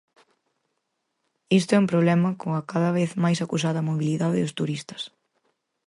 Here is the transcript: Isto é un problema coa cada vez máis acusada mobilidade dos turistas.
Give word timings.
Isto 1.59 1.71
é 1.73 1.81
un 1.83 1.91
problema 1.93 2.29
coa 2.41 2.61
cada 2.71 2.91
vez 2.97 3.11
máis 3.23 3.39
acusada 3.45 3.85
mobilidade 3.89 4.41
dos 4.43 4.55
turistas. 4.59 5.01